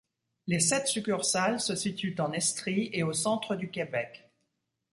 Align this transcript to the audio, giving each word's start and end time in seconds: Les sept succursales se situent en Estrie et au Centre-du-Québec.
Les 0.47 0.59
sept 0.59 0.87
succursales 0.87 1.59
se 1.61 1.75
situent 1.75 2.15
en 2.19 2.31
Estrie 2.33 2.89
et 2.91 3.03
au 3.03 3.13
Centre-du-Québec. 3.13 4.31